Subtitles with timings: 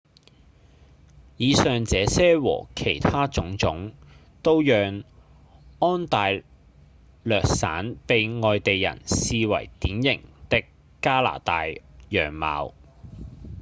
[1.37, 3.91] 以上這些和其他種種
[4.41, 5.03] 都讓
[5.77, 6.31] 安大
[7.21, 10.63] 略省被外地人視為典型的
[11.03, 11.65] 加拿大
[12.09, 12.73] 樣貌